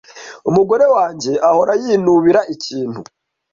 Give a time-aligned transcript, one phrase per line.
[0.49, 2.99] Umugore wanjye ahora yinubira ikintu.